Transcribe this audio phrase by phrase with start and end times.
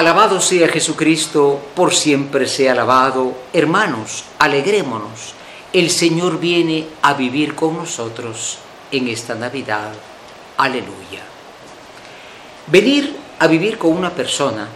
[0.00, 3.34] Alabado sea Jesucristo, por siempre sea alabado.
[3.52, 5.34] Hermanos, alegrémonos.
[5.74, 8.56] El Señor viene a vivir con nosotros
[8.90, 9.92] en esta Navidad.
[10.56, 11.20] Aleluya.
[12.68, 14.68] Venir a vivir con una persona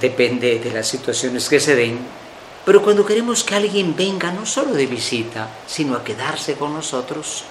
[0.00, 1.98] depende de las situaciones que se den,
[2.64, 7.42] pero cuando queremos que alguien venga no solo de visita, sino a quedarse con nosotros,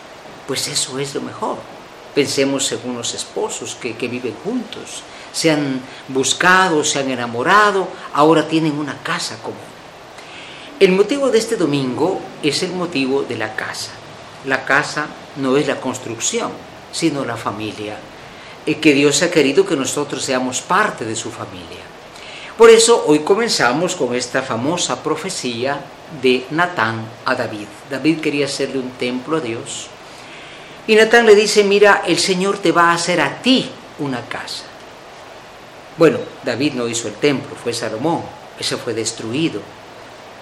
[0.48, 1.58] pues eso es lo mejor.
[2.14, 8.48] Pensemos en unos esposos que, que viven juntos, se han buscado, se han enamorado, ahora
[8.48, 9.60] tienen una casa común.
[10.80, 13.92] El motivo de este domingo es el motivo de la casa.
[14.46, 16.52] La casa no es la construcción,
[16.92, 17.98] sino la familia,
[18.66, 21.86] y que Dios ha querido que nosotros seamos parte de su familia.
[22.58, 25.82] Por eso hoy comenzamos con esta famosa profecía
[26.22, 27.68] de Natán a David.
[27.90, 29.88] David quería hacerle un templo a Dios.
[30.92, 34.66] Y Natán le dice, mira, el Señor te va a hacer a ti una casa.
[35.95, 38.23] Bueno, David no hizo el templo, fue Salomón,
[38.59, 39.62] ese fue destruido.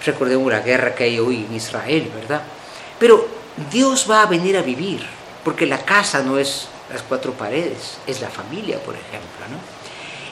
[0.04, 2.42] Recordemos la guerra que hay hoy en Israel, ¿verdad?
[2.98, 3.28] Pero
[3.72, 5.06] Dios va a venir a vivir,
[5.44, 9.60] porque la casa no es las cuatro paredes, es la familia, por ejemplo, ¿no?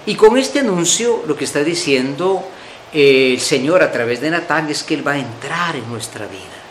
[0.07, 2.43] Y con este anuncio lo que está diciendo
[2.91, 6.25] eh, el Señor a través de Natán es que Él va a entrar en nuestra
[6.25, 6.66] vida.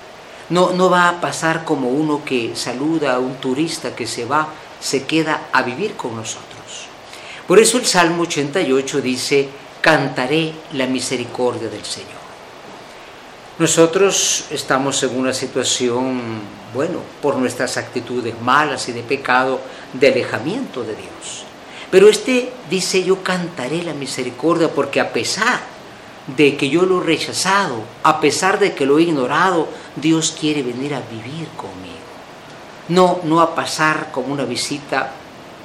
[0.51, 4.49] No, no va a pasar como uno que saluda a un turista que se va,
[4.81, 6.87] se queda a vivir con nosotros.
[7.47, 9.49] Por eso el Salmo 88 dice,
[9.81, 12.27] cantaré la misericordia del Señor.
[13.59, 16.21] Nosotros estamos en una situación,
[16.75, 19.61] bueno, por nuestras actitudes malas y de pecado,
[19.93, 21.45] de alejamiento de Dios.
[21.91, 25.76] Pero este dice, yo cantaré la misericordia porque a pesar
[26.27, 30.63] de que yo lo he rechazado, a pesar de que lo he ignorado, Dios quiere
[30.63, 31.95] venir a vivir conmigo.
[32.89, 35.13] No, no a pasar como una visita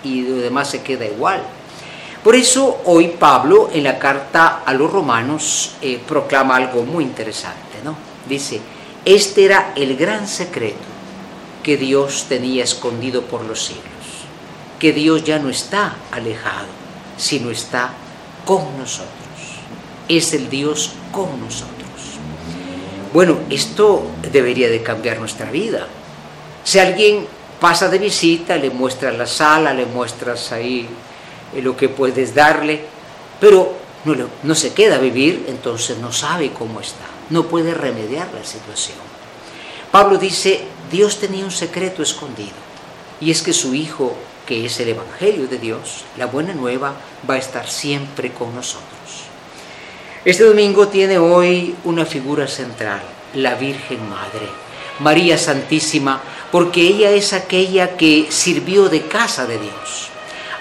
[0.03, 1.41] y lo demás se queda igual.
[2.23, 7.79] Por eso hoy Pablo en la carta a los romanos eh, proclama algo muy interesante,
[7.83, 7.95] ¿no?
[8.29, 8.61] Dice,
[9.05, 10.91] este era el gran secreto
[11.63, 13.83] que Dios tenía escondido por los siglos,
[14.79, 16.67] que Dios ya no está alejado,
[17.17, 17.93] sino está
[18.45, 19.30] con nosotros.
[20.11, 21.71] Es el Dios con nosotros.
[23.13, 25.87] Bueno, esto debería de cambiar nuestra vida.
[26.65, 27.25] Si alguien
[27.61, 30.85] pasa de visita, le muestras la sala, le muestras ahí
[31.61, 32.81] lo que puedes darle,
[33.39, 33.73] pero
[34.03, 38.43] no, no se queda a vivir, entonces no sabe cómo está, no puede remediar la
[38.43, 38.97] situación.
[39.93, 42.59] Pablo dice, Dios tenía un secreto escondido,
[43.21, 44.13] y es que su Hijo,
[44.45, 46.95] que es el Evangelio de Dios, la buena nueva,
[47.29, 49.30] va a estar siempre con nosotros.
[50.23, 53.01] Este domingo tiene hoy una figura central,
[53.33, 54.47] la Virgen Madre,
[54.99, 56.21] María Santísima,
[56.51, 60.09] porque ella es aquella que sirvió de casa de Dios.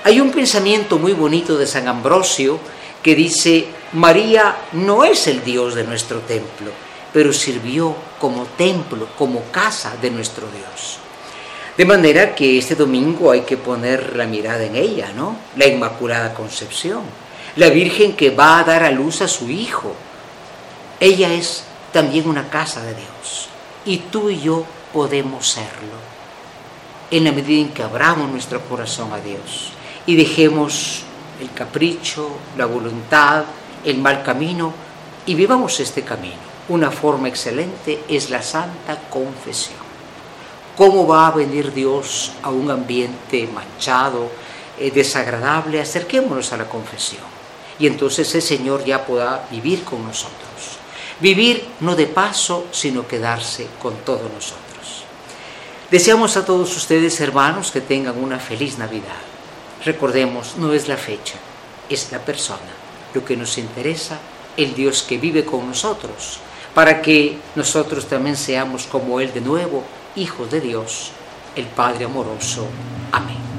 [0.03, 2.59] Hay un pensamiento muy bonito de San Ambrosio
[3.03, 6.71] que dice, María no es el Dios de nuestro templo,
[7.13, 11.01] pero sirvió como templo, como casa de nuestro Dios.
[11.77, 15.37] De manera que este domingo hay que poner la mirada en ella, ¿no?
[15.57, 17.03] La Inmaculada Concepción,
[17.57, 19.93] la Virgen que va a dar a luz a su Hijo.
[21.01, 23.49] Ella es también una casa de Dios
[23.85, 26.11] y tú y yo podemos serlo
[27.11, 29.73] en la medida en que abramos nuestro corazón a Dios
[30.07, 31.03] y dejemos
[31.41, 33.45] el capricho, la voluntad,
[33.85, 34.73] el mal camino
[35.27, 36.51] y vivamos este camino.
[36.69, 39.91] Una forma excelente es la santa confesión.
[40.77, 44.31] ¿Cómo va a venir Dios a un ambiente manchado,
[44.79, 45.81] eh, desagradable?
[45.81, 47.40] Acerquémonos a la confesión
[47.81, 50.37] y entonces el Señor ya pueda vivir con nosotros.
[51.19, 54.61] Vivir no de paso, sino quedarse con todos nosotros.
[55.91, 59.31] Deseamos a todos ustedes, hermanos, que tengan una feliz Navidad
[59.85, 61.37] Recordemos, no es la fecha,
[61.89, 62.61] es la persona.
[63.15, 64.19] Lo que nos interesa,
[64.57, 66.39] el Dios que vive con nosotros,
[66.75, 69.83] para que nosotros también seamos como Él de nuevo,
[70.17, 71.13] hijos de Dios,
[71.57, 72.67] el Padre amoroso.
[73.11, 73.50] Amén.